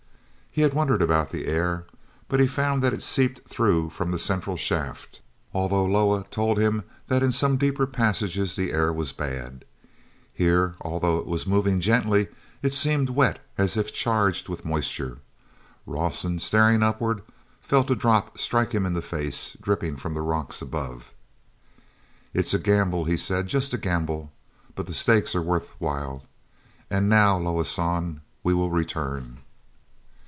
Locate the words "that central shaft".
4.11-5.21